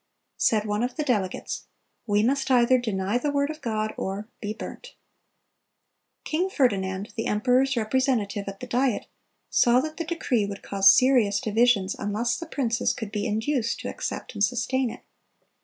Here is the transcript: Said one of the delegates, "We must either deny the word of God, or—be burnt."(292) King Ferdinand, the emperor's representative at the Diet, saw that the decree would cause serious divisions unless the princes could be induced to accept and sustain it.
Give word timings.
Said 0.37 0.65
one 0.65 0.81
of 0.81 0.95
the 0.95 1.03
delegates, 1.03 1.65
"We 2.07 2.23
must 2.23 2.49
either 2.49 2.79
deny 2.79 3.19
the 3.19 3.29
word 3.31 3.51
of 3.51 3.61
God, 3.61 3.93
or—be 3.97 4.53
burnt."(292) 4.55 6.23
King 6.23 6.49
Ferdinand, 6.49 7.13
the 7.15 7.27
emperor's 7.27 7.77
representative 7.77 8.47
at 8.47 8.61
the 8.61 8.65
Diet, 8.65 9.05
saw 9.51 9.79
that 9.81 9.97
the 9.97 10.03
decree 10.03 10.47
would 10.47 10.63
cause 10.63 10.91
serious 10.91 11.39
divisions 11.39 11.93
unless 11.93 12.35
the 12.35 12.47
princes 12.47 12.93
could 12.93 13.11
be 13.11 13.27
induced 13.27 13.79
to 13.81 13.89
accept 13.89 14.33
and 14.33 14.43
sustain 14.43 14.89
it. 14.89 15.03